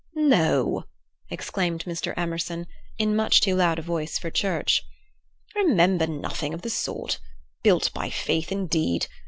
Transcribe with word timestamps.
"No!" 0.15 0.85
exclaimed 1.29 1.85
Mr. 1.85 2.15
Emerson, 2.17 2.65
in 2.97 3.15
much 3.15 3.39
too 3.39 3.53
loud 3.55 3.77
a 3.77 3.83
voice 3.83 4.17
for 4.17 4.31
church. 4.31 4.81
"Remember 5.55 6.07
nothing 6.07 6.55
of 6.55 6.63
the 6.63 6.71
sort! 6.71 7.19
Built 7.61 7.93
by 7.93 8.09
faith 8.09 8.51
indeed! 8.51 9.05